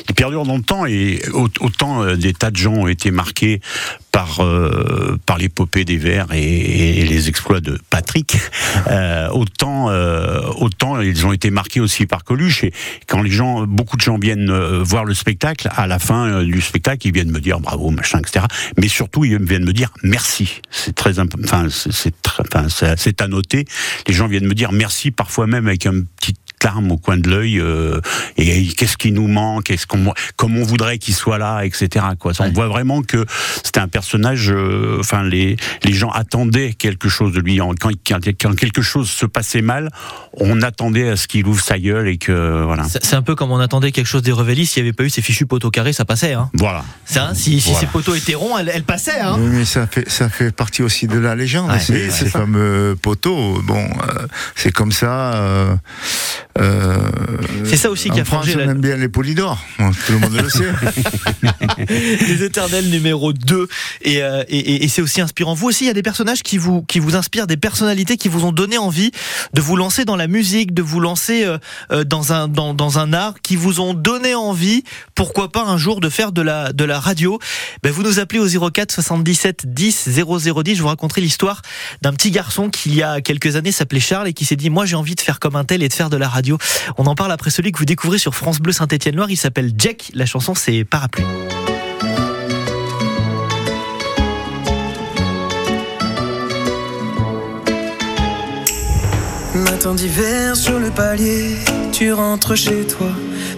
[0.07, 3.11] Il perdure dans le temps et au- autant euh, des tas de gens ont été
[3.11, 3.61] marqués
[4.11, 8.37] par euh, par l'épopée des Verts et, les exploits de Patrick,
[8.87, 9.87] euh, autant
[10.57, 12.63] autant ils ont été marqués aussi par Coluche.
[12.63, 12.73] Et
[13.07, 17.07] quand les gens beaucoup de gens viennent voir le spectacle à la fin du spectacle
[17.07, 18.45] ils viennent me dire bravo machin etc
[18.77, 20.61] mais surtout ils viennent me dire merci.
[20.69, 23.65] C'est très enfin c'est enfin, c'est à noter.
[24.07, 27.29] Les gens viennent me dire merci parfois même avec un petit larme au coin de
[27.29, 27.99] l'œil euh,
[28.37, 32.33] et qu'est-ce qui nous manque est-ce qu'on comme on voudrait qu'il soit là etc quoi
[32.33, 33.25] Ça, on voit vraiment que
[33.63, 37.91] c'était un personnage euh, enfin les les gens attendaient quelque chose de lui En- quand,
[38.07, 39.89] quand, quand quelque chose se passait mal
[40.33, 43.51] on attendait à ce qu'il ouvre sa gueule et que voilà C'est un peu comme
[43.51, 44.65] on attendait quelque chose des Revelli.
[44.65, 46.33] S'il n'y avait pas eu ces fichus poteaux carrés, ça passait.
[46.33, 46.49] Hein.
[46.55, 47.79] voilà Ça, si, si Voilà.
[47.81, 49.19] ces poteaux étaient ronds, elles, elles passaient.
[49.19, 49.35] Hein.
[49.37, 51.69] Oui, mais ça fait, ça fait partie aussi de la légende.
[51.69, 53.61] Ouais, ces, fameux poteaux.
[53.63, 55.33] Bon, euh, c'est comme ça.
[55.35, 55.75] euh,
[56.59, 56.97] Euh,
[57.65, 59.59] C'est ça aussi qui a France, forgé on aime bien les polydors.
[59.77, 60.71] Tout le monde le sait.
[62.27, 63.67] les éternels numéro 2
[64.03, 65.55] et, euh, et, c'est aussi inspirant.
[65.55, 68.29] Vous aussi il y a des personnages qui vous qui vous inspirent des personnalités qui
[68.29, 69.11] vous ont donné envie
[69.53, 71.43] de vous lancer dans la musique de vous lancer
[71.91, 74.83] euh, dans un dans, dans un art qui vous ont donné envie
[75.15, 77.39] pourquoi pas un jour de faire de la de la radio.
[77.81, 81.63] Ben, vous nous appelez au 04 77 10 0010 je vous raconterai l'histoire
[82.03, 84.69] d'un petit garçon qui il y a quelques années s'appelait Charles et qui s'est dit
[84.69, 86.42] moi j'ai envie de faire comme un tel et de faire de la radio
[86.97, 90.11] on en parle après celui que vous découvrez sur France Bleu Saint-Étienne-Loire il s'appelle Jack
[90.13, 91.25] la chanson c'est Parapluie
[99.55, 101.57] Matin d'hiver sur le palier,
[101.91, 103.09] tu rentres chez toi.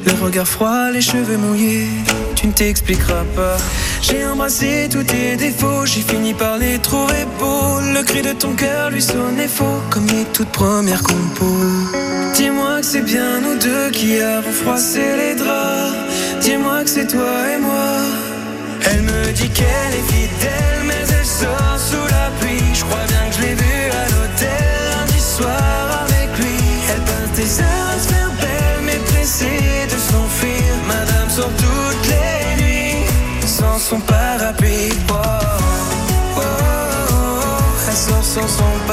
[0.06, 1.88] Le regard froid, les cheveux mouillés,
[2.36, 3.58] tu ne t'expliqueras pas.
[4.02, 7.80] J'ai embrassé tous tes défauts, j'ai fini par les trouver beaux.
[7.94, 12.25] Le cri de ton cœur lui sonnait faux, comme les toutes premières compos.
[12.36, 15.96] Dis-moi que c'est bien nous deux qui avons froissé les draps.
[16.42, 17.92] Dis-moi que c'est toi et moi.
[18.92, 22.60] Elle me dit qu'elle est fidèle, mais elle sort sous la pluie.
[22.74, 26.58] Je crois bien que je l'ai vue à l'hôtel lundi soir avec lui.
[26.92, 30.74] Elle passe des heures à se faire belle, mais pressée de s'enfuir.
[30.90, 33.06] Madame sort toutes les nuits
[33.48, 34.92] sans son parapluie.
[35.10, 36.42] Oh, oh, oh,
[37.12, 38.85] oh, elle sort sans son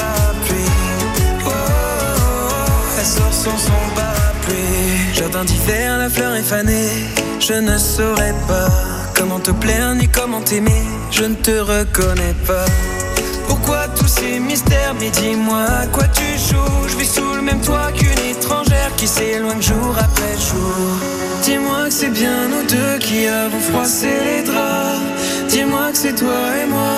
[3.51, 5.13] sans parapluie.
[5.13, 6.89] Jardin d'hiver, la fleur est fanée.
[7.39, 8.69] Je ne saurais pas
[9.15, 10.83] comment te plaire ni comment t'aimer.
[11.11, 12.65] Je ne te reconnais pas.
[13.47, 14.95] Pourquoi tous ces mystères?
[14.99, 16.87] Mais dis-moi à quoi tu joues?
[16.87, 20.87] Je vis sous le même toit qu'une étrangère Qui s'éloigne jour après jour
[21.43, 25.01] Dis-moi que c'est bien nous deux qui avons froissé les draps
[25.49, 26.97] Dis-moi que c'est toi et moi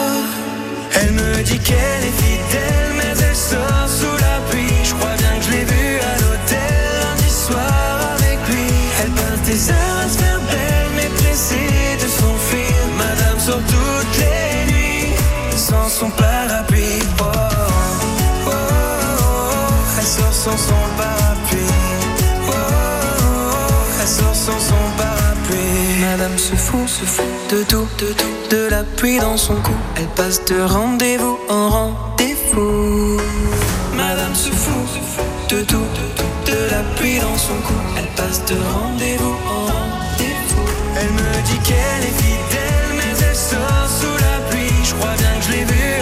[0.94, 5.40] Elle me dit qu'elle est fidèle Mais elle sort sous la pluie Je crois bien
[5.40, 6.25] que je l'ai vue à
[20.46, 21.58] sans son parapluie.
[22.48, 26.02] Oh, oh, oh, elle sort sans son parapluie.
[26.02, 29.74] Madame se fout, se fout de tout, de tout, de la pluie dans son cou.
[29.98, 33.20] Elle passe de rendez-vous en rendez-vous.
[33.96, 37.80] Madame se fout, se fout de tout, de tout, de la pluie dans son cou.
[37.98, 40.68] Elle passe de rendez-vous en rendez-vous.
[41.00, 44.80] Elle me dit qu'elle est fidèle, mais elle sort sous la pluie.
[44.84, 45.95] Je crois bien que je l'ai vue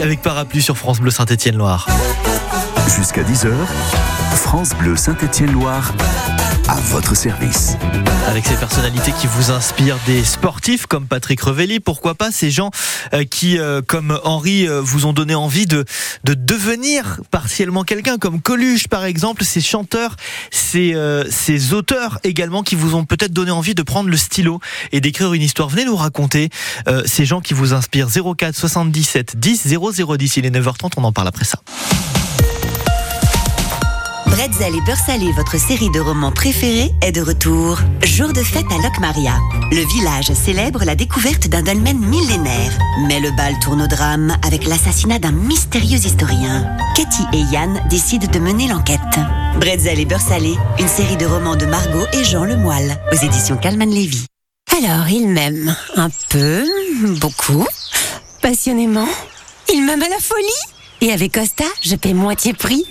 [0.00, 1.88] Avec parapluie sur France Bleu Saint-Étienne-Loire.
[2.96, 3.50] Jusqu'à 10h,
[4.36, 5.92] France Bleu Saint-Étienne-Loire
[6.68, 7.76] à votre service.
[8.26, 12.70] Avec ces personnalités qui vous inspirent, des sportifs comme Patrick Revelli, pourquoi pas ces gens
[13.14, 15.84] euh, qui, euh, comme Henri, euh, vous ont donné envie de,
[16.24, 20.16] de devenir partiellement quelqu'un, comme Coluche par exemple, ces chanteurs,
[20.50, 20.94] ces,
[21.30, 24.60] ces auteurs également qui vous ont peut-être donné envie de prendre le stylo
[24.92, 25.68] et d'écrire une histoire.
[25.68, 26.50] Venez nous raconter
[27.06, 28.08] ces gens qui vous inspirent.
[28.08, 31.58] 04 77 10 0010, il est 9h30, on en parle après ça.
[34.32, 37.78] Bretzel et Beurre votre série de romans préférés, est de retour.
[38.02, 39.34] Jour de fête à Locmaria.
[39.70, 42.72] Le village célèbre la découverte d'un dolmen millénaire.
[43.06, 46.66] Mais le bal tourne au drame avec l'assassinat d'un mystérieux historien.
[46.96, 49.00] Cathy et Yann décident de mener l'enquête.
[49.60, 50.22] Bretzel et Beurre
[50.78, 54.24] une série de romans de Margot et Jean Lemoyle, aux éditions Calman Lévy.
[54.78, 55.76] Alors, il m'aime.
[55.96, 56.64] Un peu,
[57.20, 57.66] beaucoup,
[58.40, 59.08] passionnément.
[59.70, 60.48] Il m'aime à la folie.
[61.02, 62.86] Et avec Costa, je paie moitié prix.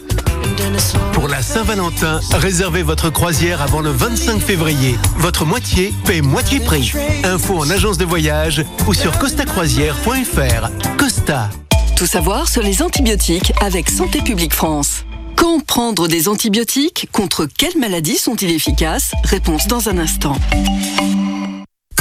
[1.14, 4.98] Pour la Saint-Valentin, réservez votre croisière avant le 25 février.
[5.18, 6.94] Votre moitié paie moitié prix.
[7.24, 10.98] Info en agence de voyage ou sur costacroisière.fr.
[10.98, 11.50] Costa.
[11.96, 15.06] Tout savoir sur les antibiotiques avec Santé publique France.
[15.36, 17.10] Quand prendre des antibiotiques?
[17.12, 19.12] Contre quelles maladies sont-ils efficaces?
[19.24, 20.36] Réponse dans un instant.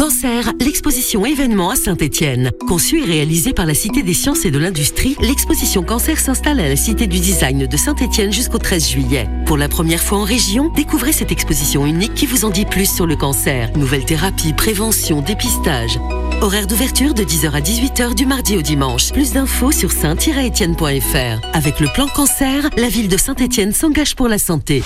[0.01, 2.53] Cancer, l'exposition événement à Saint-Étienne.
[2.67, 6.71] Conçue et réalisée par la Cité des sciences et de l'industrie, l'exposition Cancer s'installe à
[6.71, 9.29] la Cité du design de Saint-Étienne jusqu'au 13 juillet.
[9.45, 12.91] Pour la première fois en région, découvrez cette exposition unique qui vous en dit plus
[12.91, 13.71] sur le cancer.
[13.77, 16.01] Nouvelles thérapies, prévention, dépistage.
[16.41, 19.13] Horaire d'ouverture de 10h à 18h du mardi au dimanche.
[19.13, 21.47] Plus d'infos sur saint-étienne.fr.
[21.53, 24.83] Avec le plan cancer, la ville de Saint-Étienne s'engage pour la santé.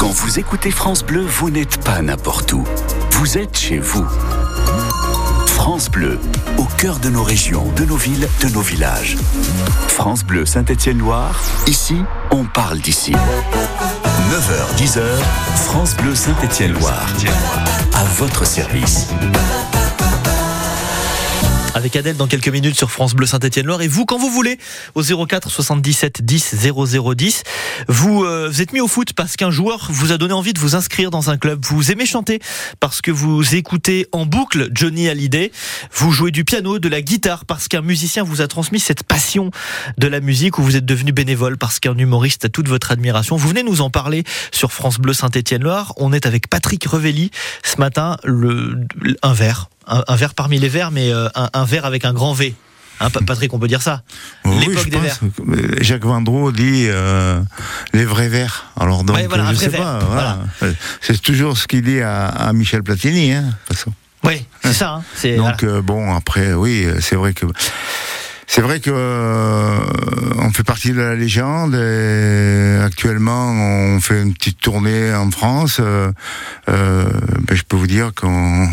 [0.00, 2.64] Quand vous écoutez France Bleu, vous n'êtes pas n'importe où.
[3.24, 4.06] Vous êtes chez vous.
[5.46, 6.20] France Bleu,
[6.58, 9.16] au cœur de nos régions, de nos villes, de nos villages.
[9.88, 11.96] France Bleu Saint-Étienne-Loire, ici,
[12.32, 13.12] on parle d'ici.
[13.12, 15.00] 9h, 10h,
[15.54, 17.06] France Bleu Saint-Étienne-Loire.
[17.94, 19.08] À votre service.
[21.74, 23.82] Avec Adèle dans quelques minutes sur France Bleu Saint-Étienne-Loire.
[23.82, 24.58] Et vous, quand vous voulez,
[24.94, 27.42] au 04 77 10 00 10,
[27.88, 30.60] vous, euh, vous êtes mis au foot parce qu'un joueur vous a donné envie de
[30.60, 31.64] vous inscrire dans un club.
[31.64, 32.38] Vous aimez chanter
[32.78, 35.50] parce que vous écoutez en boucle Johnny Hallyday.
[35.92, 39.50] Vous jouez du piano, de la guitare parce qu'un musicien vous a transmis cette passion
[39.98, 43.34] de la musique ou vous êtes devenu bénévole parce qu'un humoriste a toute votre admiration.
[43.34, 45.92] Vous venez nous en parler sur France Bleu Saint-Étienne-Loire.
[45.96, 47.32] On est avec Patrick Revelli
[47.64, 48.86] ce matin, le,
[49.22, 52.12] un verre un, un verre parmi les verres, mais euh, un, un verre avec un
[52.12, 52.54] grand V.
[53.00, 54.02] Hein, Pa- Patrick, on peut dire ça.
[54.44, 55.02] Oui, L'époque je des pense.
[55.02, 55.18] verres.
[55.76, 57.40] que- Jacques Vendroux dit euh,
[57.92, 58.66] les vrais verts.
[58.78, 59.98] Alors donc, Ouais, voilà, je sais verre, pas.
[59.98, 60.38] voilà.
[61.00, 63.92] C'est toujours ce qu'il dit à, à Michel Platini, hein, de toute façon.
[64.22, 65.00] Oui, c'est ça.
[65.24, 65.36] hein.
[65.36, 67.46] Donc euh, bon, après, oui, c'est vrai que
[68.46, 69.78] c'est vrai que euh,
[70.38, 71.74] on fait partie de la légende.
[71.74, 75.80] Et actuellement, on fait une petite tournée en France.
[76.66, 77.02] Ben,
[77.50, 78.68] je peux vous dire qu'on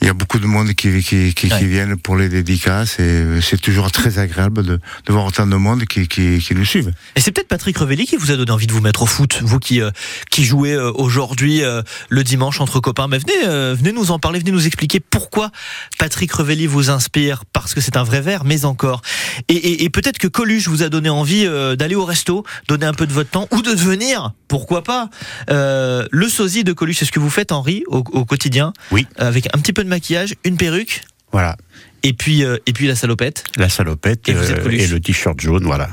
[0.00, 3.40] il y a beaucoup de monde qui, qui, qui, qui viennent pour les dédicaces et
[3.40, 6.92] c'est toujours très agréable de, de voir autant de monde qui, qui, qui nous suivent.
[7.14, 9.40] Et c'est peut-être Patrick Revelli qui vous a donné envie de vous mettre au foot,
[9.42, 9.90] vous qui euh,
[10.30, 13.08] qui jouez euh, aujourd'hui euh, le dimanche entre copains.
[13.08, 15.50] Mais venez, euh, venez nous en parler, venez nous expliquer pourquoi
[15.98, 19.02] Patrick Revelli vous inspire, parce que c'est un vrai verre, mais encore.
[19.48, 22.86] Et, et, et peut-être que Coluche vous a donné envie euh, d'aller au resto, donner
[22.86, 25.10] un peu de votre temps, ou de devenir, pourquoi pas,
[25.50, 26.98] euh, le sosie de Coluche.
[26.98, 29.06] C'est ce que vous faites, Henri, au, au quotidien, Oui.
[29.16, 31.56] avec un petit peu de maquillage, une perruque, Voilà.
[32.02, 33.44] et puis euh, et puis la salopette.
[33.56, 35.88] La salopette Et euh, et le t-shirt jaune, voilà.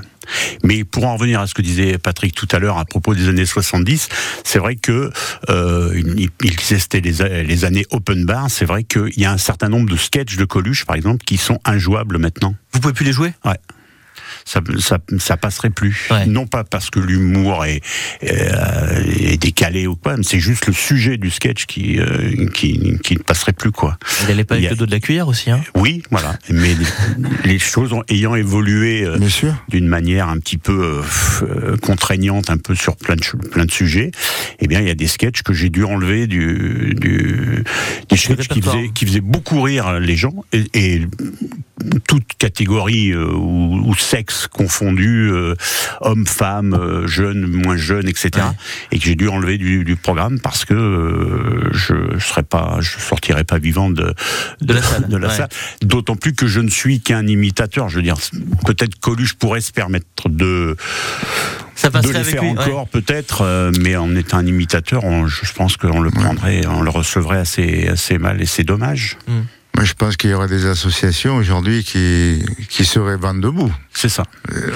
[0.63, 3.27] Mais pour en revenir à ce que disait Patrick tout à l'heure à propos des
[3.27, 4.07] années 70,
[4.45, 5.11] c'est vrai que
[5.49, 8.49] euh, il, il existait les années open bar.
[8.49, 11.35] C'est vrai qu'il y a un certain nombre de sketchs de Coluche, par exemple, qui
[11.35, 12.55] sont injouables maintenant.
[12.71, 13.33] Vous pouvez plus les jouer?
[13.43, 13.57] Ouais.
[14.45, 16.09] Ça, ça, ça passerait plus.
[16.27, 17.81] Non pas parce que l'humour est,
[18.23, 22.97] euh, est décalé ou quoi, mais c'est juste le sujet du sketch qui, euh, qui,
[23.03, 23.97] qui ne passerait plus quoi.
[24.21, 25.49] Il n'allait pas avec a- le dos de la cuillère aussi.
[25.51, 25.61] Hein?
[25.75, 26.37] Oui, voilà.
[26.49, 26.85] Mais les,
[27.51, 29.17] les choses ont, ayant évolué euh,
[29.69, 31.01] d'une manière un petit peu
[31.43, 34.11] euh, contraignante, un peu sur plein de, plein de sujets,
[34.59, 37.63] eh bien, il y a des sketchs que j'ai dû enlever du, du
[38.09, 41.01] des sketchs qui faisaient, qui faisaient beaucoup rire les gens et, et
[42.07, 45.55] toute catégorie euh, ou, ou sexe confondu, euh,
[46.01, 48.45] hommes, femmes, euh, jeunes, moins jeunes, etc.
[48.91, 52.99] Et que j'ai dû enlever du, du programme parce que euh, je serais pas, je
[52.99, 54.13] sortirais pas vivant de,
[54.61, 55.35] De la salle, de la ouais.
[55.35, 55.49] salle.
[55.81, 57.89] D'autant plus que je ne suis qu'un imitateur.
[57.89, 58.17] Je veux dire,
[58.65, 60.75] peut-être Coluche pourrait se permettre de
[61.75, 62.59] Ça de les faire lui, ouais.
[62.59, 66.81] encore, peut-être, euh, mais en étant un imitateur, on- je pense qu'on le prendrait, on
[66.81, 69.17] le recevrait assez, assez mal, et c'est dommage.
[69.75, 73.73] Moi, je pense qu'il y aura des associations aujourd'hui qui, qui seraient vent debout.
[73.91, 74.23] C'est ça.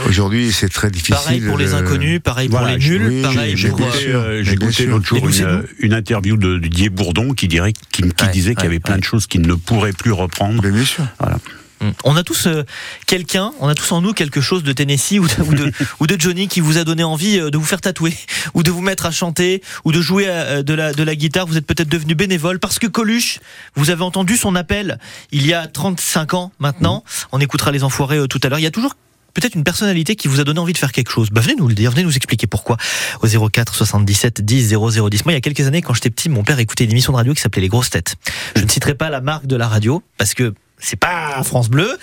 [0.08, 1.16] aujourd'hui, c'est très difficile.
[1.16, 3.82] Pareil pour les inconnus, pareil pour les nuls, oui, pareil j'ai pour.
[3.82, 7.74] euh, euh, j'ai écouté l'autre jour une, euh, une interview de Didier Bourdon qui, dirait,
[7.92, 10.68] qui, qui disait qu'il y avait plein de choses qu'il ne pourrait plus reprendre.
[10.68, 11.06] bien sûr.
[11.20, 11.38] Voilà.
[11.82, 11.90] Mm.
[12.04, 12.64] On a tous euh,
[13.06, 16.08] quelqu'un, on a tous en nous quelque chose de Tennessee ou de, ou de, ou
[16.08, 18.16] de Johnny qui vous a donné envie euh, de vous faire tatouer
[18.54, 21.46] ou de vous mettre à chanter ou de jouer euh, de la, de la guitare.
[21.46, 23.40] Vous êtes peut-être devenu bénévole parce que Coluche,
[23.76, 25.00] vous avez entendu son appel
[25.32, 27.04] il y a 35 ans maintenant.
[27.32, 28.60] On écoutera les enfoirés euh, tout à l'heure.
[28.60, 28.96] Il y a toujours
[29.34, 31.30] peut-être une personnalité qui vous a donné envie de faire quelque chose.
[31.30, 32.78] Bah, venez nous le dire, venez nous expliquer pourquoi.
[33.22, 35.26] Au 04 77 10 00 10.
[35.26, 37.18] Moi, il y a quelques années, quand j'étais petit, mon père écoutait une émission de
[37.18, 38.16] radio qui s'appelait Les Grosses Têtes.
[38.56, 41.98] Je ne citerai pas la marque de la radio parce que c'est pas France Bleu.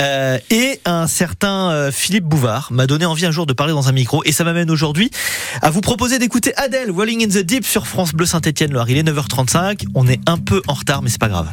[0.00, 3.88] Euh, et un certain euh, Philippe Bouvard m'a donné envie un jour de parler dans
[3.88, 4.22] un micro.
[4.24, 5.10] Et ça m'amène aujourd'hui
[5.62, 8.90] à vous proposer d'écouter Adèle, Walling in the Deep sur France Bleu Saint-Etienne-Loire.
[8.90, 9.84] Il est 9h35.
[9.94, 11.48] On est un peu en retard, mais c'est pas grave.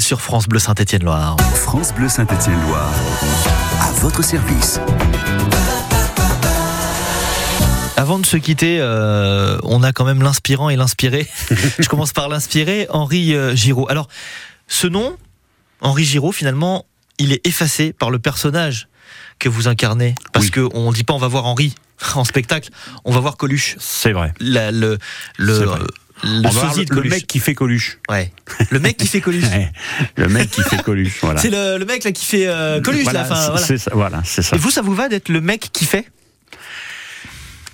[0.00, 1.36] Sur France Bleu Saint-Étienne-Loire.
[1.54, 2.92] France Bleu Saint-Étienne-Loire.
[3.80, 4.80] À votre service.
[7.96, 11.28] Avant de se quitter, euh, on a quand même l'inspirant et l'inspiré.
[11.78, 13.86] Je commence par l'inspiré, Henri euh, Giraud.
[13.88, 14.08] Alors,
[14.66, 15.16] ce nom,
[15.80, 16.86] Henri Giraud, finalement,
[17.18, 18.88] il est effacé par le personnage
[19.38, 20.14] que vous incarnez.
[20.32, 21.74] Parce que on dit pas on va voir Henri
[22.14, 22.70] en spectacle,
[23.04, 23.76] on va voir Coluche.
[23.78, 24.32] C'est vrai.
[24.40, 24.98] La- le
[25.38, 25.78] le, C'est vrai.
[26.22, 27.98] Le sosie de mec qui fait Coluche.
[28.10, 28.30] Ouais.
[28.70, 29.44] Le mec qui fait Coluche.
[29.52, 29.70] Ouais.
[30.16, 31.40] Le mec qui fait Coluche, voilà.
[31.40, 33.26] C'est le, le mec là qui fait euh, Coluche Voilà, là.
[33.30, 33.66] enfin, c'est- voilà.
[33.66, 34.56] c'est ça, voilà, c'est ça.
[34.56, 36.06] Et vous, ça vous va d'être le mec qui fait?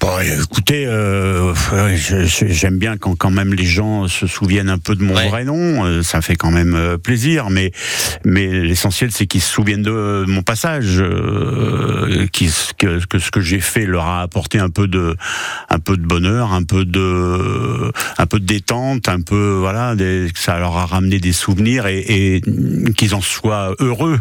[0.01, 1.53] Bon, écoutez, euh,
[2.47, 5.85] j'aime bien quand quand même les gens se souviennent un peu de mon vrai nom.
[5.85, 7.73] euh, Ça fait quand même euh, plaisir, mais
[8.25, 13.59] mais l'essentiel c'est qu'ils se souviennent de mon passage, euh, que, que ce que j'ai
[13.61, 15.17] fait leur a apporté un peu de
[15.69, 20.29] un peu de bonheur, un peu de un peu de détente, un peu voilà, des-
[20.33, 22.43] que ça leur a ramené des souvenirs et, et
[22.97, 24.21] qu'ils en soient heureux.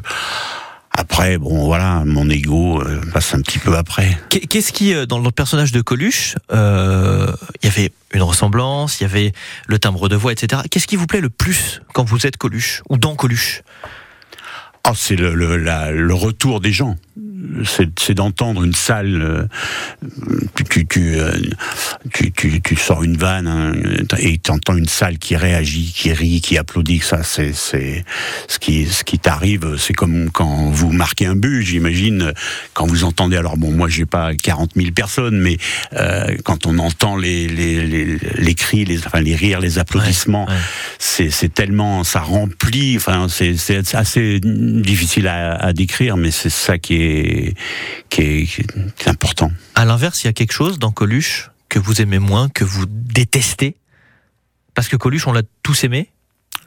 [0.99, 4.17] Après, bon, voilà, mon ego euh, passe un petit peu après.
[4.29, 7.31] Qu'est- Qu'est-ce qui, euh, dans le personnage de Coluche, euh,
[7.61, 9.31] il y avait une ressemblance, il y avait
[9.67, 10.63] le timbre de voix, etc.
[10.71, 13.61] Qu'est-ce qui vous plaît le plus quand vous êtes Coluche ou dans Coluche?
[14.89, 16.95] Oh, c'est le, le, la- le retour des gens.
[17.65, 19.21] C'est d'entendre une salle.
[19.21, 19.47] euh,
[20.55, 21.31] tu, tu, tu, euh,
[22.13, 23.73] tu, tu, tu sors une vanne hein,
[24.17, 26.99] et tu entends une salle qui réagit, qui rit, qui applaudit.
[26.99, 28.03] Ça, c'est c'est
[28.47, 29.75] ce qui ce qui t'arrive.
[29.77, 32.33] C'est comme quand vous marquez un but, j'imagine.
[32.73, 33.37] Quand vous entendez.
[33.37, 35.57] Alors bon, moi j'ai pas 40 000 personnes, mais
[35.93, 40.47] euh, quand on entend les les, les, les cris, les enfin les rires, les applaudissements,
[40.97, 42.95] c'est c'est tellement ça remplit.
[42.97, 47.26] Enfin, c'est c'est assez difficile à, à décrire, mais c'est ça qui est
[48.09, 49.51] qui est, qui est important.
[49.75, 52.85] À l'inverse, il y a quelque chose dans Coluche que vous aimez moins, que vous
[52.87, 53.75] détestez?
[54.73, 56.09] Parce que Coluche, on l'a tous aimé.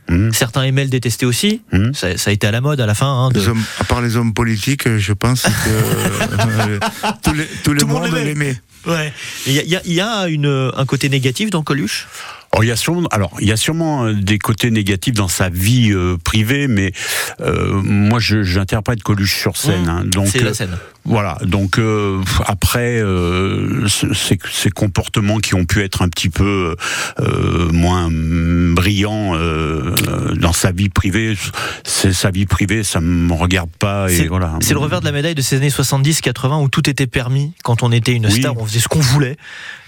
[0.09, 0.33] Mmh.
[0.33, 1.63] Certains aimaient le détester aussi.
[1.95, 3.07] Ça, ça a été à la mode à la fin.
[3.07, 6.79] hein, de- Les hommes- à part les hommes politiques, je pense que euh,
[7.23, 8.61] tout, les- tout le Tout le monde l'aimait.
[8.87, 9.13] Ouais.
[9.47, 12.09] Il y a, il y a- il y a une, un côté négatif dans Coluche?
[12.57, 15.29] Oh, il y a sûrement, alors, il y a sûrement euh, des côtés négatifs dans
[15.29, 16.93] sa vie euh, privée, mais
[17.41, 19.85] euh, moi, j'interprète Coluche sur scène.
[19.85, 20.77] Mmh, hein, donc, c'est la euh, scène.
[21.05, 21.39] Voilà.
[21.43, 26.77] Donc euh, après, euh, ce- ces, ces comportements qui ont pu être un petit peu
[27.21, 29.95] euh, moins brillants euh,
[30.35, 31.37] dans sa vie privée,
[31.85, 34.11] c'est sa vie privée, ça me regarde pas.
[34.13, 34.59] Et voilà.
[34.61, 37.53] c'est le revers de la médaille de ces années 70-80 où tout était permis.
[37.65, 38.41] Quand on était une Oui.
[38.41, 39.37] star, on faisait ce qu'on voulait.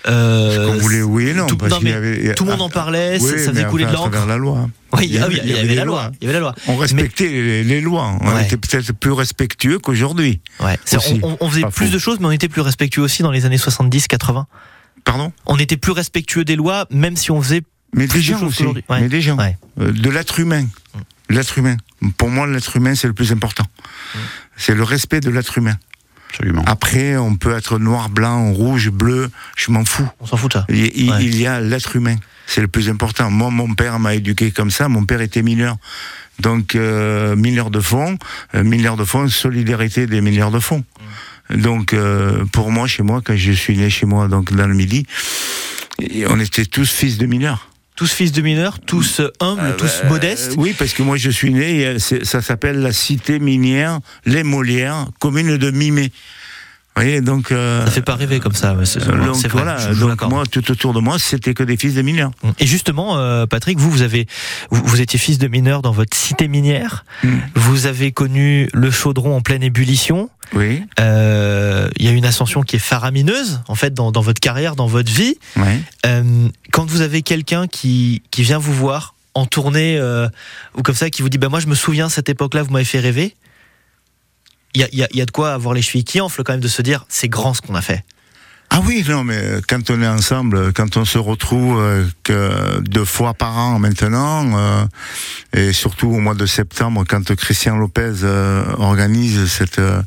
[0.08, 1.46] Euh, Qu'on voulait, oui et non.
[1.46, 3.92] tout, parce non, mais avait- tout le monde en parlait, Oui, ça, faisait couler de
[3.92, 4.26] l'encre.
[4.26, 4.68] la loi.
[4.94, 6.02] Oui, il y, il avait la loi.
[6.02, 6.12] lois.
[6.20, 6.54] Il y avait la loi.
[6.66, 8.16] On respectait les, les lois.
[8.20, 8.44] On Ouais.
[8.44, 10.40] était peut-être plus respectueux qu'aujourd'hui.
[10.60, 10.76] Ouais.
[11.22, 11.92] On, on- on faisait Pas plus faux.
[11.92, 14.46] de choses, mais on était plus respectueux aussi dans les années 70-80.
[15.04, 15.32] Pardon?
[15.46, 17.62] On était plus respectueux des lois, même si on faisait
[17.94, 18.64] Mais plus des de gens choses aussi.
[18.66, 18.82] Ouais.
[19.00, 19.36] Mais des gens.
[19.38, 20.66] Euh, de l'être humain.
[21.30, 21.76] L'être humain.
[22.18, 23.64] Pour moi, l'être humain, c'est le plus important.
[24.56, 25.76] C'est le respect de l'être humain.
[26.32, 26.62] Absolument.
[26.66, 30.08] Après, on peut être noir, blanc, rouge, bleu, je m'en fous.
[30.20, 30.66] On s'en fout de ça.
[30.68, 31.24] Il, il- Ouais.
[31.24, 32.16] il y a l'être humain.
[32.46, 33.30] C'est le plus important.
[33.30, 34.88] Moi, mon père m'a éduqué comme ça.
[34.88, 35.76] Mon père était mineur.
[36.40, 38.18] Donc, euh, mineur de fonds,
[38.54, 40.84] euh, mineur de fonds, solidarité des mineurs de fonds.
[41.50, 44.74] Donc, euh, pour moi, chez moi, quand je suis né chez moi, donc dans le
[44.74, 45.06] Midi,
[46.28, 47.68] on était tous fils de mineurs.
[47.94, 50.54] Tous fils de mineurs, tous euh, humbles, tous Euh, modestes.
[50.56, 55.06] Oui, parce que moi je suis né, euh, ça s'appelle la cité minière Les Molières,
[55.20, 56.10] commune de Mimé.
[56.94, 57.52] Voyez, donc.
[57.52, 58.74] euh, Ça fait pas rêver comme ça.
[58.74, 62.30] donc vrai, voilà, donc moi, tout autour de moi, c'était que des fils de mineurs.
[62.58, 64.26] Et justement, euh, Patrick, vous, vous avez,
[64.70, 67.04] vous, vous étiez fils de mineur dans votre cité minière.
[67.24, 67.38] Hmm.
[67.54, 70.28] Vous avez connu le chaudron en pleine ébullition.
[70.54, 70.82] Oui.
[71.00, 74.76] Euh, Il y a une ascension qui est faramineuse, en fait, dans, dans votre carrière,
[74.76, 75.36] dans votre vie.
[75.56, 75.80] Ouais.
[76.04, 80.28] Euh, quand vous avez quelqu'un qui, qui vient vous voir en tournée euh,
[80.76, 82.84] ou comme ça, qui vous dit, bah moi, je me souviens cette époque-là, vous m'avez
[82.84, 83.34] fait rêver.
[84.74, 86.68] Il y y y a de quoi avoir les chevilles qui enflent quand même de
[86.68, 88.04] se dire, c'est grand ce qu'on a fait.
[88.74, 92.80] Ah oui, non, mais euh, quand on est ensemble, quand on se retrouve euh, que
[92.80, 94.84] deux fois par an maintenant, euh,
[95.52, 100.00] et surtout au mois de septembre, quand Christian Lopez euh, organise cette euh,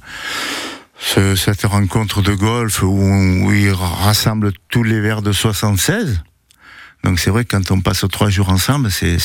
[0.97, 6.21] ce- cette rencontre de golf où, où il rassemble tous les verts de 76.
[7.05, 9.17] Donc c'est vrai que quand on passe trois jours ensemble, c'est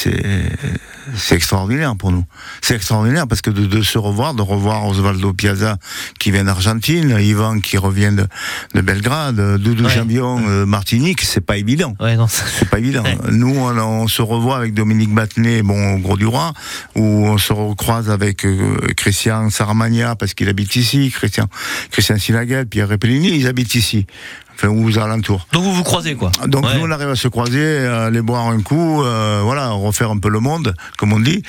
[1.34, 2.24] extraordinaire pour nous.
[2.60, 5.78] C'est extraordinaire parce que de, de se revoir, de revoir Osvaldo Piazza
[6.18, 8.26] qui vient d'Argentine, Ivan qui revient de,
[8.74, 9.88] de Belgrade, Doudou Ouais.
[9.94, 11.96] Jambion, euh, Martinique, c'est pas évident.
[12.00, 13.02] Ouais, C'est pas évident.
[13.02, 13.16] Ouais.
[13.30, 16.52] Nous, on, on se revoit avec Dominique Battenet, bon, au Gros du Roi,
[16.96, 21.46] où on se recroise avec euh, Christian Saramagna, parce qu'il habite ici, Christian,
[21.90, 24.06] Christian Sinaguel, Pierre Repellini, ils habitent ici.
[24.54, 25.46] Enfin, aux alentours.
[25.52, 26.30] Donc vous vous croisez, quoi.
[26.46, 26.74] Donc Ouais.
[26.76, 30.18] nous, on arrive à se croiser, à aller boire un coup, euh, voilà, refaire un
[30.18, 31.42] peu le monde, comme on dit.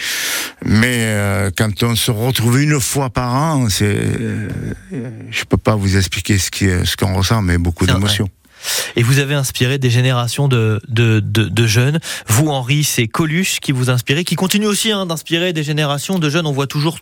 [0.63, 4.47] Mais euh, quand on se retrouve une fois par an, c'est, euh,
[5.29, 8.29] je peux pas vous expliquer ce qui, ce qu'on ressent, mais beaucoup d'émotions.
[8.95, 11.99] Et vous avez inspiré des générations de, de, de, de jeunes.
[12.27, 16.29] Vous, Henri, c'est Coluche qui vous inspirait, qui continue aussi hein, d'inspirer des générations de
[16.29, 16.45] jeunes.
[16.45, 16.99] On voit toujours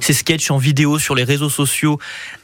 [0.00, 1.98] ces sketchs en vidéo sur les réseaux sociaux,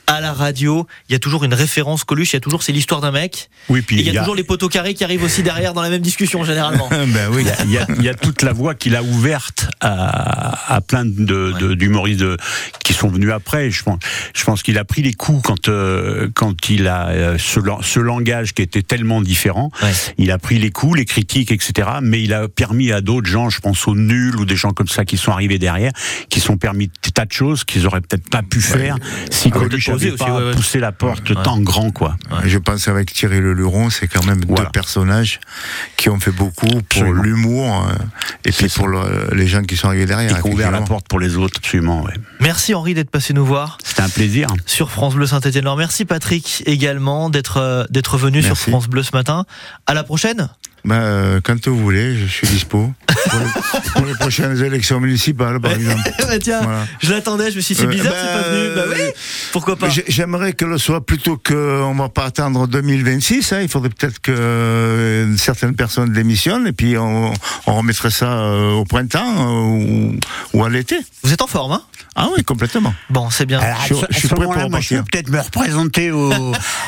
[0.09, 0.87] à la radio.
[1.09, 3.49] Il y a toujours une référence Coluche, il y a toujours c'est l'histoire d'un mec.
[3.69, 5.81] Oui, puis Et il y a toujours les poteaux carrés qui arrivent aussi derrière dans
[5.83, 6.89] la même discussion généralement.
[6.91, 7.45] ben oui.
[7.65, 10.81] Il y, a, y a- y a toute la voie qu'il a ouverte à, à
[10.81, 12.37] plein de, de- d'humoristes de-
[12.85, 13.71] qui sont venus après.
[13.71, 14.01] Je pense,
[14.35, 17.81] je pense qu'il a pris les coups quand, euh, quand il a euh, ce, lan-
[17.83, 19.71] ce langage qui était tellement différent.
[19.83, 19.93] Ouais.
[20.19, 21.89] Il a pris les coups, les critiques, etc.
[22.03, 24.89] Mais il a permis à d'autres gens, je pense aux nuls ou des gens comme
[24.89, 25.93] ça qui sont arrivés derrière,
[26.29, 28.97] qui sont permis des tas de choses qu'ils auraient peut-être pas pu faire
[29.31, 31.43] si Ah, Coluche poser pas aussi, poussé la porte Ouais.
[31.43, 32.17] tant grand, quoi.
[32.45, 34.65] Je pense avec Thierry Le Luron, c'est quand même Voilà.
[34.65, 35.41] deux personnages
[35.97, 37.93] qui ont fait beaucoup pour l'humour euh,
[38.45, 40.39] et puis pour le- les gens qui sont arrivés derrière.
[40.39, 42.03] Et qui ont ouvert la porte pour les autres, absolument.
[42.03, 42.15] Ouais.
[42.41, 44.49] Merci Henri d'être passé nous voir C'était un plaisir.
[44.67, 45.69] sur France Bleu Saint-Étienne.
[45.77, 48.57] Merci Patrick également d'être euh, d'être venu sur.
[48.57, 49.45] France Bleu ce matin.
[49.87, 50.49] À la prochaine.
[50.85, 52.93] Ben, euh, quand vous voulez, je suis dispo
[53.31, 56.01] pour les, pour les prochaines élections municipales, par exemple.
[56.19, 56.87] Bah, tiens, Voilà.
[57.01, 58.75] je l'attendais, je me suis dit c'est Euh, bizarre, bah, c'est pas venu.
[58.75, 59.13] Bah oui,
[59.53, 59.89] pourquoi pas.
[59.89, 63.53] J'ai- J'aimerais que le soit plutôt que on va pas attendre 2026.
[63.53, 67.33] Hein, il faudrait peut-être que euh, certaines personnes démissionnent et puis on,
[67.67, 70.17] on remettrait ça au printemps ou,
[70.55, 70.97] ou à l'été.
[71.23, 71.83] Vous êtes en forme, hein?
[72.15, 72.93] Ah oui, complètement.
[73.09, 73.59] Bon, c'est bien.
[73.61, 76.31] Alors, Je- suis prêt pour moi, je peux peut-être me représenter au,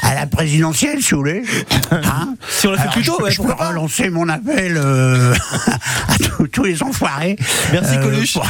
[0.03, 1.43] à la présidentielle, si vous voulez.
[1.93, 2.35] Hein?
[2.49, 5.35] Si on l'a fait plus tôt, je, ouais, pourquoi pas lancer mon appel euh,
[6.09, 7.37] à tous- tous les enfoirés.
[7.73, 8.33] Merci, euh, Coluche.
[8.33, 8.47] Pour,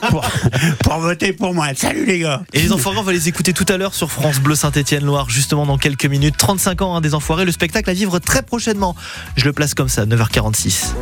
[0.08, 0.24] pour-
[0.82, 1.66] pour voter pour moi.
[1.76, 2.42] Salut les gars.
[2.54, 5.66] Et les enfoirés, on va les écouter tout à l'heure sur France Bleu Saint-Étienne-Loire, justement
[5.66, 6.36] dans quelques minutes.
[6.38, 8.96] 35 ans hein, des enfoirés, le spectacle à vivre très prochainement.
[9.36, 10.94] Je le place comme ça, 9h46.